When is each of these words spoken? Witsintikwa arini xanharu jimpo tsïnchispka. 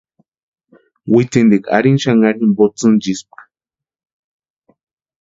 Witsintikwa 1.13 1.69
arini 1.75 1.99
xanharu 2.03 2.37
jimpo 2.41 2.63
tsïnchispka. 2.75 3.41